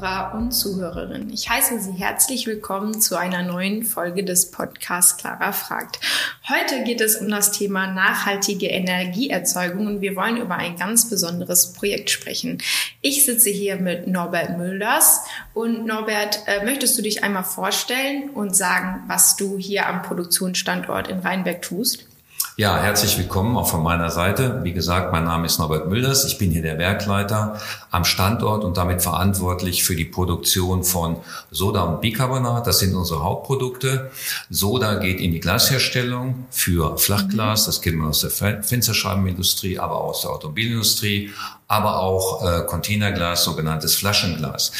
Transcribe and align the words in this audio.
Zuhörer 0.00 0.34
und 0.34 0.52
Zuhörerinnen. 0.52 1.30
Ich 1.30 1.50
heiße 1.50 1.78
Sie 1.78 1.92
herzlich 1.92 2.46
willkommen 2.46 3.02
zu 3.02 3.18
einer 3.18 3.42
neuen 3.42 3.82
Folge 3.82 4.24
des 4.24 4.50
Podcasts 4.50 5.18
Clara 5.18 5.52
fragt. 5.52 6.00
Heute 6.48 6.84
geht 6.84 7.02
es 7.02 7.16
um 7.16 7.28
das 7.28 7.52
Thema 7.52 7.86
nachhaltige 7.86 8.68
Energieerzeugung 8.68 9.86
und 9.86 10.00
wir 10.00 10.16
wollen 10.16 10.38
über 10.38 10.54
ein 10.54 10.76
ganz 10.76 11.10
besonderes 11.10 11.74
Projekt 11.74 12.08
sprechen. 12.08 12.62
Ich 13.02 13.26
sitze 13.26 13.50
hier 13.50 13.76
mit 13.76 14.06
Norbert 14.06 14.56
Mülders 14.56 15.20
und 15.52 15.84
Norbert, 15.84 16.44
äh, 16.46 16.64
möchtest 16.64 16.96
du 16.96 17.02
dich 17.02 17.22
einmal 17.22 17.44
vorstellen 17.44 18.30
und 18.30 18.56
sagen, 18.56 19.02
was 19.06 19.36
du 19.36 19.58
hier 19.58 19.86
am 19.86 20.00
Produktionsstandort 20.00 21.08
in 21.08 21.18
Rheinberg 21.18 21.60
tust? 21.60 22.09
Ja, 22.56 22.76
herzlich 22.76 23.16
willkommen 23.16 23.56
auch 23.56 23.68
von 23.68 23.82
meiner 23.82 24.10
Seite. 24.10 24.60
Wie 24.64 24.72
gesagt, 24.72 25.12
mein 25.12 25.24
Name 25.24 25.46
ist 25.46 25.58
Norbert 25.58 25.88
Mülders. 25.88 26.24
Ich 26.24 26.36
bin 26.36 26.50
hier 26.50 26.62
der 26.62 26.78
Werkleiter 26.78 27.58
am 27.90 28.04
Standort 28.04 28.64
und 28.64 28.76
damit 28.76 29.02
verantwortlich 29.02 29.84
für 29.84 29.94
die 29.94 30.04
Produktion 30.04 30.82
von 30.82 31.16
Soda 31.50 31.82
und 31.84 32.00
Bicarbonat. 32.00 32.66
Das 32.66 32.80
sind 32.80 32.94
unsere 32.94 33.22
Hauptprodukte. 33.22 34.10
Soda 34.50 34.96
geht 34.96 35.20
in 35.20 35.32
die 35.32 35.40
Glasherstellung 35.40 36.46
für 36.50 36.98
Flachglas. 36.98 37.66
Das 37.66 37.80
kennen 37.80 37.98
wir 37.98 38.08
aus 38.08 38.20
der 38.20 38.30
Fensterscheibenindustrie, 38.30 39.78
aber 39.78 39.96
auch 39.96 40.10
aus 40.10 40.22
der 40.22 40.30
Automobilindustrie, 40.30 41.30
aber 41.68 42.00
auch 42.00 42.44
äh, 42.44 42.66
Containerglas, 42.66 43.44
sogenanntes 43.44 43.94
Flaschenglas. 43.94 44.72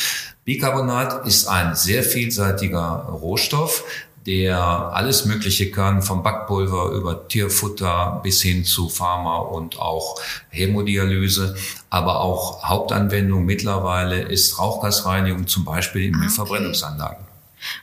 Bicarbonat 0.44 1.26
ist 1.26 1.46
ein 1.46 1.76
sehr 1.76 2.02
vielseitiger 2.02 3.06
Rohstoff, 3.08 3.84
der 4.26 4.58
alles 4.58 5.24
Mögliche 5.24 5.70
kann, 5.70 6.02
vom 6.02 6.22
Backpulver 6.22 6.90
über 6.90 7.28
Tierfutter 7.28 8.20
bis 8.22 8.42
hin 8.42 8.64
zu 8.64 8.88
Pharma 8.88 9.38
und 9.38 9.78
auch 9.78 10.20
Hämodialyse. 10.50 11.56
Aber 11.88 12.20
auch 12.20 12.62
Hauptanwendung 12.62 13.44
mittlerweile 13.44 14.20
ist 14.22 14.58
Rauchgasreinigung, 14.58 15.46
zum 15.46 15.64
Beispiel 15.64 16.06
in 16.08 16.14
ah, 16.16 16.18
okay. 16.18 16.28
Verbrennungsanlagen. 16.30 17.30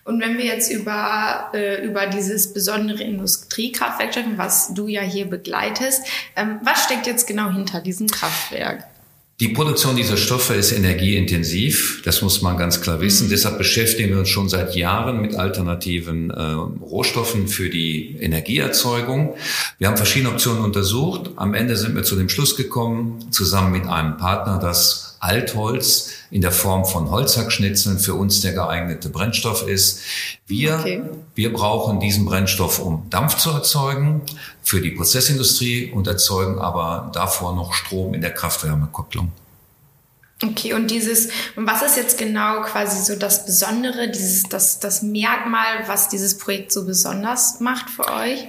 Und 0.03 0.19
wenn 0.21 0.37
wir 0.37 0.45
jetzt 0.45 0.71
über, 0.71 1.51
äh, 1.53 1.85
über 1.85 2.07
dieses 2.07 2.53
besondere 2.53 3.03
Industriekraftwerk 3.03 4.13
sprechen, 4.13 4.37
was 4.37 4.73
du 4.73 4.87
ja 4.87 5.01
hier 5.01 5.29
begleitest, 5.29 6.03
ähm, 6.35 6.59
was 6.63 6.83
steckt 6.83 7.07
jetzt 7.07 7.27
genau 7.27 7.51
hinter 7.51 7.81
diesem 7.81 8.07
Kraftwerk? 8.07 8.85
Die 9.39 9.49
Produktion 9.49 9.95
dieser 9.95 10.17
Stoffe 10.17 10.55
ist 10.55 10.71
energieintensiv, 10.71 12.01
das 12.03 12.23
muss 12.23 12.41
man 12.41 12.57
ganz 12.57 12.81
klar 12.81 13.01
wissen. 13.01 13.27
Mhm. 13.27 13.29
Deshalb 13.29 13.59
beschäftigen 13.59 14.09
wir 14.09 14.19
uns 14.19 14.29
schon 14.29 14.49
seit 14.49 14.75
Jahren 14.75 15.21
mit 15.21 15.35
alternativen 15.35 16.31
äh, 16.31 16.41
Rohstoffen 16.41 17.47
für 17.47 17.69
die 17.69 18.17
Energieerzeugung. 18.19 19.35
Wir 19.77 19.89
haben 19.89 19.97
verschiedene 19.97 20.31
Optionen 20.31 20.63
untersucht. 20.63 21.29
Am 21.35 21.53
Ende 21.53 21.77
sind 21.77 21.95
wir 21.95 22.01
zu 22.01 22.15
dem 22.15 22.29
Schluss 22.29 22.55
gekommen, 22.55 23.31
zusammen 23.31 23.71
mit 23.71 23.85
einem 23.85 24.17
Partner, 24.17 24.57
dass 24.57 25.06
Altholz 25.19 26.11
in 26.31 26.41
der 26.41 26.51
Form 26.51 26.85
von 26.85 27.09
Holzhackschnitzeln 27.09 27.99
für 27.99 28.13
uns 28.13 28.41
der 28.41 28.53
geeignete 28.53 29.09
Brennstoff 29.09 29.67
ist. 29.67 30.01
Wir, 30.45 30.77
okay. 30.79 31.01
wir 31.35 31.53
brauchen 31.53 31.99
diesen 31.99 32.25
Brennstoff, 32.25 32.79
um 32.79 33.09
Dampf 33.09 33.37
zu 33.37 33.51
erzeugen 33.51 34.21
für 34.61 34.81
die 34.81 34.91
Prozessindustrie 34.91 35.91
und 35.91 36.07
erzeugen 36.07 36.59
aber 36.59 37.11
davor 37.13 37.55
noch 37.55 37.73
Strom 37.73 38.13
in 38.13 38.21
der 38.21 38.33
Kraft-Wärme-Kopplung. 38.33 39.31
Okay, 40.43 40.73
und 40.73 40.91
dieses, 40.91 41.29
und 41.55 41.65
was 41.65 41.81
ist 41.81 41.97
jetzt 41.97 42.17
genau 42.19 42.61
quasi 42.61 43.03
so 43.03 43.17
das 43.17 43.45
Besondere, 43.45 44.09
dieses, 44.09 44.43
das, 44.43 44.79
das 44.79 45.01
Merkmal, 45.01 45.87
was 45.87 46.09
dieses 46.09 46.37
Projekt 46.37 46.71
so 46.71 46.85
besonders 46.85 47.59
macht 47.59 47.89
für 47.89 48.07
euch? 48.07 48.47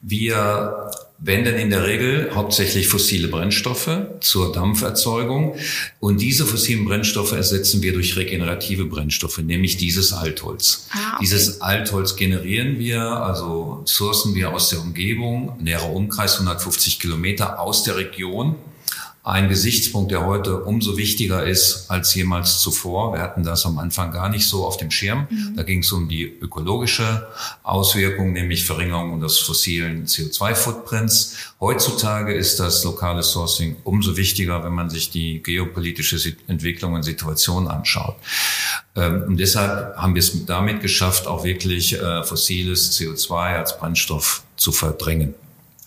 Wir 0.00 0.90
wenden 1.24 1.54
in 1.56 1.70
der 1.70 1.86
Regel 1.86 2.30
hauptsächlich 2.34 2.86
fossile 2.88 3.28
Brennstoffe 3.28 3.88
zur 4.20 4.52
Dampferzeugung 4.52 5.56
und 5.98 6.20
diese 6.20 6.44
fossilen 6.44 6.84
Brennstoffe 6.84 7.32
ersetzen 7.32 7.82
wir 7.82 7.94
durch 7.94 8.16
regenerative 8.16 8.84
Brennstoffe, 8.84 9.38
nämlich 9.38 9.78
dieses 9.78 10.12
Altholz. 10.12 10.86
Ah, 10.90 10.96
okay. 10.96 11.16
Dieses 11.22 11.62
Altholz 11.62 12.16
generieren 12.16 12.78
wir, 12.78 13.00
also 13.00 13.80
sourcen 13.86 14.34
wir 14.34 14.52
aus 14.52 14.68
der 14.68 14.80
Umgebung, 14.80 15.56
näherer 15.60 15.90
Umkreis 15.90 16.34
150 16.34 17.00
Kilometer 17.00 17.58
aus 17.58 17.84
der 17.84 17.96
Region 17.96 18.56
ein 19.24 19.48
Gesichtspunkt, 19.48 20.10
der 20.12 20.26
heute 20.26 20.64
umso 20.64 20.98
wichtiger 20.98 21.46
ist 21.46 21.86
als 21.90 22.14
jemals 22.14 22.58
zuvor. 22.60 23.14
Wir 23.14 23.22
hatten 23.22 23.42
das 23.42 23.64
am 23.64 23.78
Anfang 23.78 24.12
gar 24.12 24.28
nicht 24.28 24.46
so 24.46 24.66
auf 24.66 24.76
dem 24.76 24.90
Schirm. 24.90 25.26
Mhm. 25.30 25.56
Da 25.56 25.62
ging 25.62 25.78
es 25.78 25.90
um 25.92 26.10
die 26.10 26.24
ökologische 26.24 27.26
Auswirkung, 27.62 28.34
nämlich 28.34 28.66
Verringerung 28.66 29.18
des 29.22 29.38
fossilen 29.38 30.04
CO2-Footprints. 30.04 31.36
Heutzutage 31.58 32.34
ist 32.34 32.60
das 32.60 32.84
lokale 32.84 33.22
Sourcing 33.22 33.76
umso 33.84 34.18
wichtiger, 34.18 34.62
wenn 34.62 34.74
man 34.74 34.90
sich 34.90 35.10
die 35.10 35.42
geopolitische 35.42 36.36
Entwicklung 36.46 36.92
und 36.92 37.02
Situation 37.02 37.66
anschaut. 37.66 38.16
Ähm, 38.94 39.24
und 39.26 39.38
deshalb 39.38 39.96
haben 39.96 40.14
wir 40.14 40.20
es 40.20 40.44
damit 40.44 40.82
geschafft, 40.82 41.26
auch 41.26 41.44
wirklich 41.44 41.94
äh, 41.94 42.22
fossiles 42.24 42.92
CO2 42.92 43.56
als 43.56 43.78
Brennstoff 43.78 44.42
zu 44.58 44.70
verdrängen. 44.70 45.34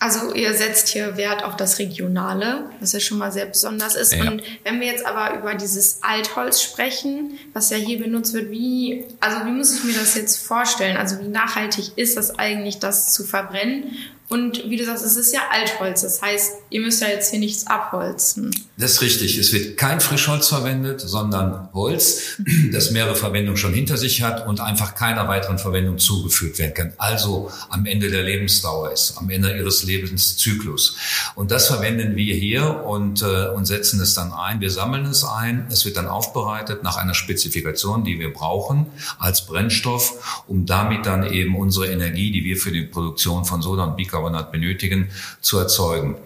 Also 0.00 0.32
ihr 0.32 0.54
setzt 0.54 0.88
hier 0.88 1.16
Wert 1.16 1.42
auf 1.42 1.56
das 1.56 1.80
Regionale, 1.80 2.70
was 2.78 2.92
ja 2.92 3.00
schon 3.00 3.18
mal 3.18 3.32
sehr 3.32 3.46
besonders 3.46 3.96
ist. 3.96 4.14
Ja. 4.14 4.30
Und 4.30 4.42
wenn 4.62 4.80
wir 4.80 4.86
jetzt 4.86 5.04
aber 5.04 5.36
über 5.36 5.54
dieses 5.54 6.02
Altholz 6.02 6.62
sprechen, 6.62 7.36
was 7.52 7.70
ja 7.70 7.78
hier 7.78 7.98
benutzt 7.98 8.32
wird, 8.32 8.50
wie, 8.50 9.06
also 9.18 9.44
wie 9.44 9.50
muss 9.50 9.74
ich 9.74 9.82
mir 9.82 9.94
das 9.94 10.14
jetzt 10.14 10.36
vorstellen? 10.36 10.96
Also 10.96 11.18
wie 11.20 11.26
nachhaltig 11.26 11.92
ist 11.96 12.16
das 12.16 12.38
eigentlich, 12.38 12.78
das 12.78 13.12
zu 13.12 13.24
verbrennen? 13.24 13.96
Und 14.28 14.68
wie 14.68 14.76
du 14.76 14.84
sagst, 14.84 15.06
es 15.06 15.16
ist 15.16 15.32
ja 15.32 15.40
Altholz. 15.50 16.02
Das 16.02 16.20
heißt, 16.20 16.52
ihr 16.68 16.82
müsst 16.82 17.00
ja 17.00 17.08
jetzt 17.08 17.30
hier 17.30 17.40
nichts 17.40 17.66
abholzen. 17.66 18.50
Das 18.76 18.92
ist 18.92 19.00
richtig. 19.00 19.38
Es 19.38 19.54
wird 19.54 19.78
kein 19.78 20.00
Frischholz 20.00 20.48
verwendet, 20.48 21.00
sondern 21.00 21.70
Holz, 21.72 22.36
das 22.72 22.90
mehrere 22.90 23.16
Verwendungen 23.16 23.56
schon 23.56 23.72
hinter 23.72 23.96
sich 23.96 24.20
hat 24.20 24.46
und 24.46 24.60
einfach 24.60 24.94
keiner 24.94 25.28
weiteren 25.28 25.58
Verwendung 25.58 25.96
zugefügt 25.96 26.58
werden 26.58 26.74
kann. 26.74 26.92
Also 26.98 27.50
am 27.70 27.86
Ende 27.86 28.10
der 28.10 28.22
Lebensdauer 28.22 28.92
ist, 28.92 29.16
am 29.16 29.30
Ende 29.30 29.56
ihres 29.56 29.84
Lebenszyklus. 29.84 30.98
Und 31.34 31.50
das 31.50 31.66
verwenden 31.66 32.14
wir 32.14 32.34
hier 32.34 32.84
und, 32.84 33.22
äh, 33.22 33.48
und 33.48 33.64
setzen 33.64 33.98
es 34.02 34.12
dann 34.12 34.34
ein. 34.34 34.60
Wir 34.60 34.70
sammeln 34.70 35.06
es 35.06 35.24
ein. 35.24 35.66
Es 35.70 35.86
wird 35.86 35.96
dann 35.96 36.06
aufbereitet 36.06 36.82
nach 36.82 36.98
einer 36.98 37.14
Spezifikation, 37.14 38.04
die 38.04 38.18
wir 38.18 38.30
brauchen 38.30 38.86
als 39.18 39.46
Brennstoff, 39.46 40.42
um 40.46 40.66
damit 40.66 41.06
dann 41.06 41.32
eben 41.32 41.56
unsere 41.56 41.86
Energie, 41.86 42.30
die 42.30 42.44
wir 42.44 42.58
für 42.58 42.72
die 42.72 42.82
Produktion 42.82 43.46
von 43.46 43.62
Soda 43.62 43.84
und 43.84 43.96
Bicarbonat 43.96 44.17
Bicarbonat 44.18 44.52
benötigen, 44.52 45.10
zu 45.40 45.58
erzeugen. 45.58 46.16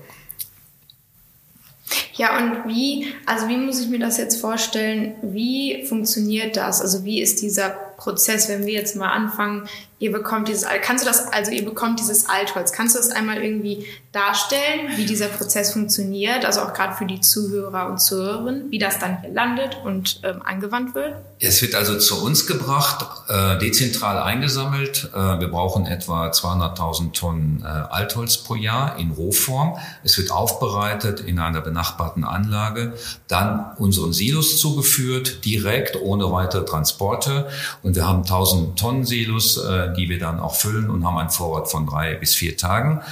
Ja, 2.15 2.39
und 2.39 2.69
wie, 2.69 3.13
also 3.27 3.49
wie 3.49 3.57
muss 3.57 3.81
ich 3.81 3.89
mir 3.89 3.99
das 3.99 4.17
jetzt 4.17 4.41
vorstellen? 4.41 5.15
Wie 5.23 5.85
funktioniert 5.87 6.57
das? 6.57 6.81
Also 6.81 7.05
wie 7.05 7.21
ist 7.21 7.43
dieser 7.43 7.69
Prozess, 7.69 8.49
wenn 8.49 8.65
wir 8.65 8.73
jetzt 8.73 8.97
mal 8.97 9.11
anfangen, 9.11 9.69
ihr 10.03 10.11
bekommt 10.11 10.49
dieses, 10.49 10.67
kannst 10.83 11.05
du 11.05 11.09
das, 11.09 11.33
also 11.33 11.53
ihr 11.53 11.65
bekommt 11.65 12.01
dieses 12.01 12.29
Altholz, 12.29 12.73
kannst 12.73 12.97
du 12.97 12.99
das 12.99 13.11
einmal 13.11 13.41
irgendwie 13.41 13.87
darstellen, 14.11 14.91
wie 14.97 15.07
dieser 15.07 15.29
Prozess 15.29 15.73
funktioniert, 15.73 16.45
also 16.45 16.61
auch 16.61 16.75
gerade 16.75 16.95
für 16.97 17.07
die 17.07 17.21
Zuhörer 17.21 17.89
und 17.89 18.01
Zuhörerinnen, 18.01 18.71
wie 18.71 18.79
das 18.79 18.99
dann 18.99 19.21
hier 19.23 19.33
landet 19.33 19.79
und 19.85 20.21
ähm, 20.25 20.43
angewandt 20.45 20.97
wird? 20.97 21.15
Es 21.39 21.63
wird 21.63 21.77
also 21.77 21.97
zu 21.99 22.23
uns 22.23 22.47
gebracht, 22.47 23.07
äh, 23.29 23.59
dezentral 23.59 24.19
eingesammelt. 24.19 25.09
Äh, 25.15 25.41
wir 25.41 25.49
brauchen 25.49 25.87
etwa 25.87 26.29
200.000 26.31 27.13
Tonnen 27.13 27.63
äh, 27.65 27.67
Altholz 27.67 28.39
pro 28.39 28.57
Jahr 28.57 28.97
in 28.99 29.13
Rohform. 29.13 29.79
Es 30.03 30.19
wird 30.19 30.33
aufbereitet 30.33 31.21
in 31.21 31.39
einer 31.39 31.61
benachbarten 31.61 32.25
Anlage, 32.25 32.95
dann 33.29 33.73
unseren 33.79 34.13
Silos 34.13 34.61
zugeführt, 34.61 35.45
direkt 35.45 35.97
ohne 36.01 36.31
weitere 36.33 36.65
Transporte. 36.65 37.49
Und 37.83 37.95
wir 37.95 38.07
haben 38.07 38.23
1000 38.23 38.79
Tonnen 38.79 39.05
Silos, 39.05 39.57
äh, 39.57 39.92
die 39.95 40.09
wir 40.09 40.19
dann 40.19 40.41
auch 40.41 40.55
füllen 40.55 40.91
und 40.91 41.05
haben 41.05 41.19
einen 41.19 41.31
Vorrat 41.31 41.71
von 41.71 41.87
drei 41.87 42.15
bis 42.15 42.35
vier 42.35 42.57
Tagen. 42.57 43.03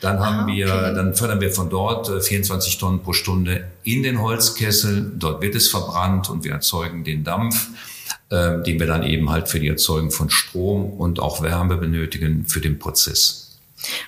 Dann 0.00 0.18
ah, 0.18 0.26
haben 0.26 0.46
wir, 0.46 0.66
okay. 0.66 0.94
dann 0.94 1.14
fördern 1.14 1.40
wir 1.40 1.50
von 1.50 1.70
dort 1.70 2.24
24 2.24 2.74
äh, 2.74 2.78
Tonnen 2.78 3.02
pro 3.02 3.12
Stunde 3.12 3.66
in 3.82 4.02
den 4.02 4.20
Holzkessel. 4.20 5.12
Dort 5.16 5.42
wird 5.42 5.54
es 5.54 5.68
verbrannt 5.68 6.30
und 6.30 6.44
wir 6.44 6.52
erzeugen 6.52 7.04
den 7.04 7.24
Dampf 7.24 7.68
äh, 8.30 8.62
den 8.62 8.78
wir 8.78 8.86
dann 8.86 9.02
eben 9.02 9.30
halt 9.30 9.48
für 9.48 9.58
die 9.58 9.68
Erzeugung 9.68 10.10
von 10.10 10.30
Strom 10.30 10.92
und 10.92 11.20
auch 11.20 11.42
Wärme 11.42 11.76
benötigen 11.76 12.46
für 12.46 12.60
den 12.60 12.78
Prozess. 12.78 13.58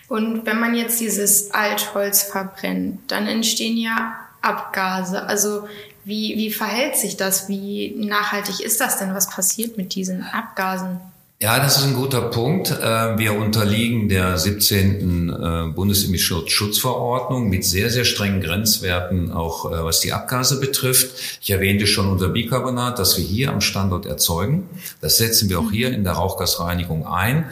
Und 0.09 0.47
wenn 0.47 0.61
man 0.61 0.75
jetzt 0.75 1.01
dieses 1.01 1.51
Altholz 1.51 2.23
verbrennt, 2.23 3.01
dann 3.11 3.27
entstehen 3.27 3.77
ja 3.77 4.15
Abgase. 4.41 5.23
Also 5.25 5.69
wie, 6.05 6.37
wie 6.37 6.53
verhält 6.53 6.97
sich 6.97 7.17
das? 7.17 7.49
Wie 7.49 7.95
nachhaltig 7.97 8.61
ist 8.61 8.81
das 8.81 8.99
denn? 8.99 9.15
Was 9.15 9.31
passiert 9.31 9.77
mit 9.77 9.95
diesen 9.95 10.23
Abgasen? 10.23 11.01
Ja, 11.43 11.59
das 11.59 11.79
ist 11.79 11.87
ein 11.87 11.95
guter 11.95 12.21
Punkt. 12.21 12.71
Äh, 12.71 13.19
wir 13.19 13.37
unterliegen 13.37 14.09
der 14.09 14.39
17. 14.39 15.29
Äh, 15.29 15.73
Bundesemissionsschutzverordnung 15.75 17.49
mit 17.49 17.65
sehr, 17.65 17.91
sehr 17.91 18.05
strengen 18.05 18.41
Grenzwerten, 18.41 19.33
auch 19.33 19.69
äh, 19.69 19.85
was 19.85 19.99
die 19.99 20.13
Abgase 20.13 20.61
betrifft. 20.61 21.41
Ich 21.41 21.51
erwähnte 21.51 21.89
schon 21.89 22.07
unser 22.07 22.29
Bicarbonat, 22.29 23.01
das 23.01 23.19
wir 23.19 23.25
hier 23.25 23.51
am 23.51 23.61
Standort 23.61 24.07
erzeugen. 24.07 24.69
Das 25.01 25.17
setzen 25.17 25.49
wir 25.49 25.59
auch 25.59 25.73
hier 25.73 25.93
in 25.93 26.05
der 26.05 26.13
Rauchgasreinigung 26.13 27.09
ein 27.09 27.47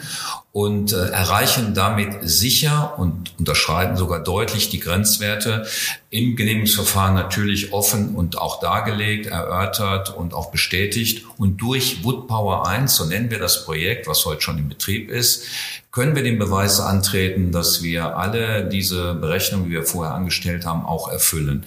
und 0.53 0.91
erreichen 0.91 1.73
damit 1.73 2.17
sicher 2.23 2.99
und 2.99 3.33
unterschreiten 3.39 3.95
sogar 3.95 4.21
deutlich 4.21 4.69
die 4.69 4.81
Grenzwerte, 4.81 5.65
im 6.09 6.35
Genehmigungsverfahren 6.35 7.15
natürlich 7.15 7.71
offen 7.71 8.15
und 8.15 8.37
auch 8.37 8.59
dargelegt, 8.59 9.27
erörtert 9.27 10.13
und 10.13 10.33
auch 10.33 10.51
bestätigt. 10.51 11.25
Und 11.37 11.61
durch 11.61 12.03
Wood 12.03 12.27
Power 12.27 12.67
1, 12.67 12.93
so 12.93 13.05
nennen 13.05 13.31
wir 13.31 13.39
das 13.39 13.63
Projekt, 13.63 14.07
was 14.07 14.25
heute 14.25 14.41
schon 14.41 14.57
in 14.57 14.67
Betrieb 14.67 15.09
ist, 15.09 15.45
können 15.91 16.15
wir 16.15 16.23
den 16.23 16.39
Beweis 16.39 16.79
antreten, 16.79 17.51
dass 17.51 17.83
wir 17.83 18.17
alle 18.17 18.65
diese 18.65 19.13
Berechnungen, 19.13 19.65
die 19.65 19.71
wir 19.71 19.83
vorher 19.83 20.13
angestellt 20.13 20.65
haben, 20.65 20.85
auch 20.85 21.11
erfüllen. 21.11 21.65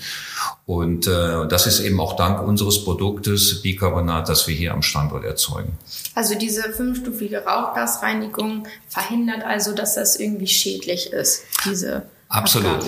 Und 0.67 1.07
äh, 1.07 1.47
das 1.47 1.67
ist 1.67 1.81
eben 1.81 2.01
auch 2.01 2.17
dank 2.17 2.43
unseres 2.43 2.85
Produktes 2.85 3.61
Bicarbonat, 3.61 4.29
das 4.31 4.49
wir 4.49 4.55
hier 4.55 4.73
am 4.73 4.81
Standort 4.81 5.25
erzeugen. 5.25 5.77
Also 6.15 6.37
diese 6.37 6.63
fünfstufige 6.73 7.45
Rauchgasreinigung 7.45 8.67
verhindert 8.89 9.45
also, 9.45 9.75
dass 9.75 9.95
das 9.95 10.17
irgendwie 10.17 10.47
schädlich 10.47 11.13
ist, 11.13 11.43
diese 11.65 12.05
Absolut. 12.35 12.83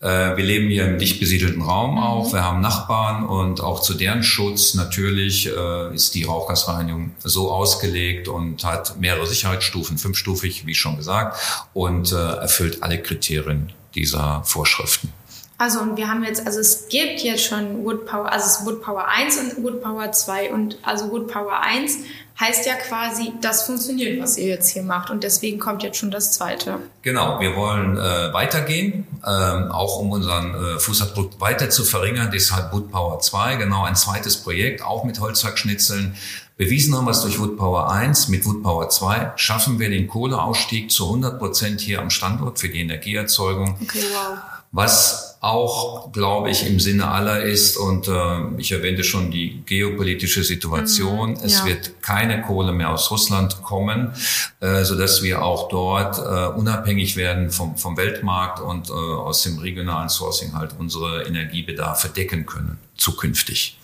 Äh, 0.00 0.36
wir 0.36 0.44
leben 0.44 0.68
hier 0.70 0.86
im 0.86 0.98
dicht 0.98 1.20
besiedelten 1.20 1.60
Raum 1.60 1.92
mhm. 1.92 1.98
auch. 1.98 2.32
Wir 2.32 2.42
haben 2.42 2.62
Nachbarn 2.62 3.26
und 3.26 3.60
auch 3.60 3.80
zu 3.80 3.92
deren 3.92 4.22
Schutz 4.22 4.72
natürlich 4.72 5.48
äh, 5.48 5.94
ist 5.94 6.14
die 6.14 6.24
Rauchgasreinigung 6.24 7.12
so 7.22 7.50
ausgelegt 7.50 8.26
und 8.28 8.64
hat 8.64 8.98
mehrere 8.98 9.26
Sicherheitsstufen, 9.26 9.98
fünfstufig, 9.98 10.64
wie 10.64 10.74
schon 10.74 10.96
gesagt, 10.96 11.38
und 11.74 12.12
äh, 12.12 12.16
erfüllt 12.16 12.82
alle 12.82 13.02
Kriterien 13.02 13.72
dieser 13.94 14.42
Vorschriften. 14.44 15.12
Also 15.58 15.80
und 15.80 15.96
wir 15.96 16.08
haben 16.08 16.22
jetzt, 16.22 16.46
also 16.46 16.60
es 16.60 16.88
gibt 16.88 17.20
jetzt 17.20 17.44
schon 17.44 17.84
Wood 17.84 18.06
Power, 18.06 18.30
also 18.30 18.46
es 18.46 18.58
ist 18.58 18.66
Wood 18.66 18.82
Power 18.82 19.08
1 19.08 19.38
und 19.38 19.64
Wood 19.64 19.82
Power 19.82 20.12
2 20.12 20.52
und 20.52 20.78
also 20.82 21.10
Wood 21.10 21.28
Power 21.28 21.60
1 21.60 21.98
heißt 22.38 22.66
ja 22.66 22.74
quasi, 22.74 23.32
das 23.40 23.62
funktioniert, 23.62 24.20
was 24.22 24.36
ihr 24.36 24.48
jetzt 24.48 24.68
hier 24.68 24.82
macht 24.82 25.08
und 25.08 25.24
deswegen 25.24 25.58
kommt 25.58 25.82
jetzt 25.82 25.96
schon 25.96 26.10
das 26.10 26.32
zweite. 26.32 26.80
Genau, 27.00 27.40
wir 27.40 27.56
wollen 27.56 27.96
äh, 27.96 28.32
weitergehen, 28.34 29.06
ähm, 29.26 29.70
auch 29.72 29.98
um 29.98 30.10
unseren 30.10 30.54
äh, 30.54 30.78
Fußabdruck 30.78 31.40
weiter 31.40 31.70
zu 31.70 31.84
verringern, 31.84 32.30
deshalb 32.30 32.74
Wood 32.74 32.90
Power 32.90 33.20
2, 33.20 33.56
genau 33.56 33.84
ein 33.84 33.96
zweites 33.96 34.36
Projekt, 34.36 34.82
auch 34.82 35.04
mit 35.04 35.20
Holzhackschnitzeln. 35.20 36.14
Bewiesen 36.58 36.94
haben 36.94 37.06
wir 37.06 37.12
es 37.12 37.22
durch 37.22 37.38
Wood 37.38 37.56
Power 37.56 37.90
1, 37.90 38.28
mit 38.28 38.44
Wood 38.44 38.62
Power 38.62 38.90
2 38.90 39.32
schaffen 39.36 39.78
wir 39.78 39.88
den 39.88 40.06
Kohleausstieg 40.06 40.90
zu 40.90 41.06
100 41.06 41.38
Prozent 41.38 41.80
hier 41.80 42.00
am 42.00 42.10
Standort 42.10 42.58
für 42.58 42.68
die 42.68 42.80
Energieerzeugung. 42.80 43.78
Okay, 43.80 44.02
wow. 44.12 44.38
Was 44.72 45.25
auch, 45.46 46.12
glaube 46.12 46.50
ich, 46.50 46.66
im 46.66 46.80
Sinne 46.80 47.08
aller 47.08 47.42
ist. 47.42 47.76
Und 47.76 48.08
äh, 48.08 48.12
ich 48.58 48.72
erwähnte 48.72 49.04
schon 49.04 49.30
die 49.30 49.62
geopolitische 49.64 50.42
Situation. 50.42 51.30
Mhm, 51.30 51.40
es 51.42 51.58
ja. 51.58 51.66
wird 51.66 52.02
keine 52.02 52.42
Kohle 52.42 52.72
mehr 52.72 52.90
aus 52.90 53.10
Russland 53.10 53.62
kommen, 53.62 54.12
äh, 54.60 54.84
so 54.84 54.96
dass 54.96 55.22
wir 55.22 55.42
auch 55.42 55.68
dort 55.68 56.18
äh, 56.18 56.58
unabhängig 56.58 57.16
werden 57.16 57.50
vom, 57.50 57.76
vom 57.76 57.96
Weltmarkt 57.96 58.60
und 58.60 58.90
äh, 58.90 58.92
aus 58.92 59.42
dem 59.42 59.58
regionalen 59.58 60.08
Sourcing 60.08 60.54
halt 60.54 60.74
unsere 60.78 61.24
Energiebedarfe 61.24 62.08
decken 62.08 62.46
können, 62.46 62.78
zukünftig. 62.96 63.78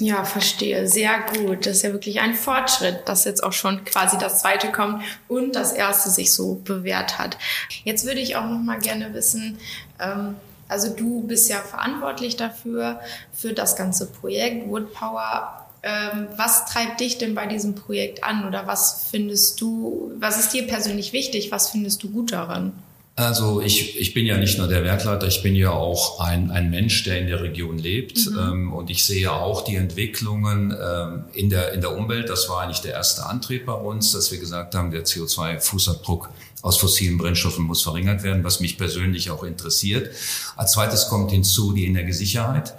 Ja, 0.00 0.24
verstehe. 0.24 0.88
Sehr 0.88 1.20
gut. 1.34 1.66
Das 1.66 1.76
ist 1.76 1.82
ja 1.82 1.92
wirklich 1.92 2.20
ein 2.20 2.34
Fortschritt, 2.34 3.06
dass 3.06 3.24
jetzt 3.24 3.44
auch 3.44 3.52
schon 3.52 3.84
quasi 3.84 4.16
das 4.16 4.40
zweite 4.40 4.72
kommt 4.72 5.02
und 5.28 5.54
das 5.54 5.72
erste 5.72 6.08
sich 6.08 6.32
so 6.32 6.54
bewährt 6.54 7.18
hat. 7.18 7.36
Jetzt 7.84 8.06
würde 8.06 8.20
ich 8.20 8.34
auch 8.34 8.46
noch 8.46 8.60
mal 8.60 8.78
gerne 8.78 9.12
wissen, 9.12 9.58
ähm, 10.00 10.36
also 10.70 10.94
du 10.94 11.22
bist 11.22 11.48
ja 11.48 11.58
verantwortlich 11.58 12.36
dafür, 12.36 13.00
für 13.32 13.52
das 13.52 13.76
ganze 13.76 14.06
Projekt 14.06 14.68
Wood 14.68 14.92
Power. 14.92 15.66
Ähm, 15.82 16.28
was 16.36 16.66
treibt 16.66 17.00
dich 17.00 17.18
denn 17.18 17.34
bei 17.34 17.46
diesem 17.46 17.74
Projekt 17.74 18.22
an 18.22 18.46
oder 18.46 18.66
was 18.66 19.06
findest 19.10 19.60
du, 19.60 20.12
was 20.16 20.38
ist 20.38 20.52
dir 20.52 20.66
persönlich 20.66 21.12
wichtig, 21.12 21.50
was 21.50 21.70
findest 21.70 22.02
du 22.02 22.10
gut 22.10 22.32
daran? 22.32 22.72
Also 23.20 23.60
ich, 23.60 24.00
ich 24.00 24.14
bin 24.14 24.24
ja 24.24 24.38
nicht 24.38 24.56
nur 24.56 24.66
der 24.66 24.82
Werkleiter, 24.82 25.26
ich 25.26 25.42
bin 25.42 25.54
ja 25.54 25.72
auch 25.72 26.20
ein, 26.20 26.50
ein 26.50 26.70
Mensch, 26.70 27.04
der 27.04 27.20
in 27.20 27.26
der 27.26 27.42
Region 27.42 27.78
lebt. 27.78 28.30
Mhm. 28.30 28.38
Ähm, 28.38 28.72
und 28.72 28.88
ich 28.88 29.04
sehe 29.04 29.30
auch 29.30 29.62
die 29.62 29.76
Entwicklungen 29.76 30.74
ähm, 30.82 31.24
in, 31.34 31.50
der, 31.50 31.72
in 31.72 31.82
der 31.82 31.96
Umwelt. 31.96 32.30
Das 32.30 32.48
war 32.48 32.62
eigentlich 32.62 32.80
der 32.80 32.94
erste 32.94 33.26
Antrieb 33.26 33.66
bei 33.66 33.74
uns, 33.74 34.12
dass 34.12 34.32
wir 34.32 34.38
gesagt 34.38 34.74
haben, 34.74 34.90
der 34.90 35.04
CO2-Fußabdruck 35.04 36.28
aus 36.62 36.78
fossilen 36.78 37.18
Brennstoffen 37.18 37.64
muss 37.64 37.82
verringert 37.82 38.22
werden, 38.22 38.42
was 38.42 38.60
mich 38.60 38.78
persönlich 38.78 39.30
auch 39.30 39.44
interessiert. 39.44 40.10
Als 40.56 40.72
zweites 40.72 41.08
kommt 41.08 41.30
hinzu 41.30 41.72
die 41.72 41.86
Energiesicherheit. 41.86 42.74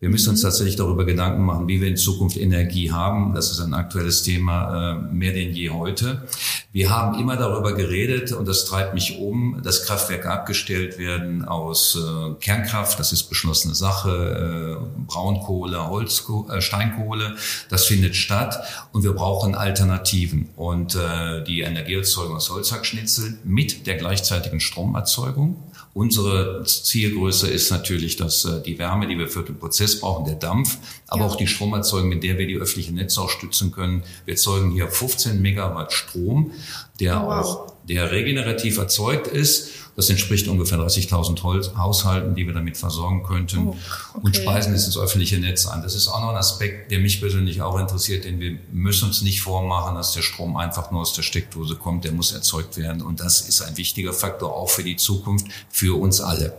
Wir 0.00 0.10
müssen 0.10 0.30
uns 0.30 0.42
mhm. 0.42 0.46
tatsächlich 0.46 0.76
darüber 0.76 1.04
Gedanken 1.04 1.42
machen, 1.42 1.66
wie 1.66 1.80
wir 1.80 1.88
in 1.88 1.96
Zukunft 1.96 2.36
Energie 2.36 2.92
haben. 2.92 3.34
Das 3.34 3.50
ist 3.50 3.58
ein 3.58 3.74
aktuelles 3.74 4.22
Thema, 4.22 4.92
äh, 4.92 5.12
mehr 5.12 5.32
denn 5.32 5.52
je 5.52 5.70
heute. 5.70 6.22
Wir 6.70 6.90
haben 6.90 7.18
immer 7.18 7.36
darüber 7.36 7.72
geredet, 7.72 8.30
und 8.30 8.46
das 8.46 8.64
treibt 8.64 8.94
mich 8.94 9.18
um, 9.18 9.60
dass 9.64 9.84
Kraftwerke 9.84 10.30
abgestellt 10.30 10.98
werden 10.98 11.44
aus 11.44 11.96
äh, 11.96 12.34
Kernkraft. 12.40 13.00
Das 13.00 13.12
ist 13.12 13.24
beschlossene 13.24 13.74
Sache. 13.74 14.78
Äh, 14.78 15.00
Braunkohle, 15.08 15.88
Holzkohle, 15.88 16.62
Steinkohle. 16.62 17.34
Das 17.68 17.86
findet 17.86 18.14
statt. 18.14 18.62
Und 18.92 19.02
wir 19.02 19.12
brauchen 19.14 19.54
Alternativen. 19.54 20.50
Und 20.56 20.98
die 21.46 21.60
Energieerzeugung 21.60 22.36
aus 22.36 22.50
Holzhackschnitzel 22.50 23.38
mit 23.44 23.86
der 23.86 23.96
gleichzeitigen 23.96 24.60
Stromerzeugung 24.60 25.56
Unsere 25.98 26.62
Zielgröße 26.64 27.48
ist 27.48 27.70
natürlich, 27.72 28.16
dass 28.16 28.46
die 28.64 28.78
Wärme, 28.78 29.08
die 29.08 29.18
wir 29.18 29.26
für 29.26 29.42
den 29.42 29.58
Prozess 29.58 29.87
brauchen, 29.96 30.24
der 30.24 30.34
Dampf, 30.34 30.78
aber 31.06 31.22
ja. 31.22 31.26
auch 31.28 31.36
die 31.36 31.46
Stromerzeugung, 31.46 32.08
mit 32.08 32.22
der 32.22 32.38
wir 32.38 32.46
die 32.46 32.56
öffentlichen 32.56 32.94
Netze 32.94 33.20
auch 33.20 33.30
stützen 33.30 33.72
können. 33.72 34.02
Wir 34.24 34.34
erzeugen 34.34 34.72
hier 34.72 34.88
15 34.88 35.40
Megawatt 35.40 35.92
Strom, 35.92 36.52
der 37.00 37.22
oh, 37.22 37.26
wow. 37.26 37.32
auch 37.32 37.72
der 37.88 38.10
regenerativ 38.10 38.78
erzeugt 38.78 39.26
ist 39.26 39.70
das 39.98 40.10
entspricht 40.10 40.46
ungefähr 40.46 40.78
30.000 40.78 41.76
Haushalten, 41.76 42.36
die 42.36 42.46
wir 42.46 42.54
damit 42.54 42.76
versorgen 42.76 43.24
könnten 43.24 43.66
oh, 43.66 43.76
okay. 44.14 44.20
und 44.22 44.36
speisen 44.36 44.72
es 44.72 44.86
ins 44.86 44.96
öffentliche 44.96 45.40
Netz 45.40 45.66
an. 45.66 45.82
Das 45.82 45.96
ist 45.96 46.06
auch 46.06 46.20
noch 46.20 46.28
ein 46.28 46.36
Aspekt, 46.36 46.92
der 46.92 47.00
mich 47.00 47.20
persönlich 47.20 47.62
auch 47.62 47.76
interessiert, 47.80 48.24
denn 48.24 48.38
wir 48.38 48.56
müssen 48.70 49.08
uns 49.08 49.22
nicht 49.22 49.40
vormachen, 49.40 49.96
dass 49.96 50.12
der 50.12 50.22
Strom 50.22 50.56
einfach 50.56 50.92
nur 50.92 51.00
aus 51.00 51.14
der 51.14 51.22
Steckdose 51.22 51.74
kommt. 51.74 52.04
Der 52.04 52.12
muss 52.12 52.30
erzeugt 52.30 52.76
werden 52.76 53.02
und 53.02 53.18
das 53.18 53.40
ist 53.40 53.60
ein 53.60 53.76
wichtiger 53.76 54.12
Faktor 54.12 54.54
auch 54.54 54.70
für 54.70 54.84
die 54.84 54.94
Zukunft, 54.94 55.48
für 55.68 56.00
uns 56.00 56.20
alle. 56.20 56.54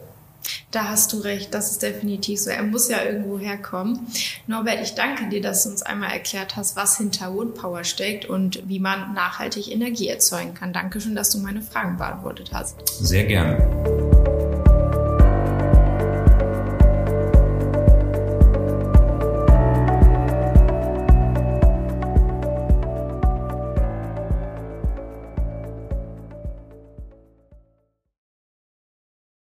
Da 0.71 0.89
hast 0.89 1.13
du 1.13 1.19
recht, 1.19 1.53
das 1.53 1.71
ist 1.71 1.81
definitiv 1.81 2.39
so. 2.39 2.50
Er 2.50 2.63
muss 2.63 2.89
ja 2.89 3.03
irgendwo 3.03 3.39
herkommen. 3.39 4.07
Norbert, 4.47 4.81
ich 4.81 4.95
danke 4.95 5.30
dir, 5.30 5.41
dass 5.41 5.63
du 5.63 5.69
uns 5.69 5.81
einmal 5.81 6.12
erklärt 6.12 6.56
hast, 6.56 6.75
was 6.75 6.97
hinter 6.97 7.33
Wood 7.33 7.56
Power 7.56 7.83
steckt 7.83 8.25
und 8.25 8.68
wie 8.68 8.80
man 8.80 9.13
nachhaltig 9.13 9.71
Energie 9.71 10.07
erzeugen 10.07 10.53
kann. 10.53 10.73
Dankeschön, 10.73 11.16
dass 11.16 11.31
du 11.31 11.40
meine 11.40 11.61
Fragen 11.61 11.97
beantwortet 11.97 12.52
hast. 12.54 12.75
Sehr 12.87 13.25
gerne. 13.25 13.98